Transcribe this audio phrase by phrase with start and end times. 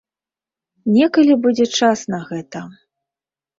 [0.95, 2.59] Некалі будзе час на гэта.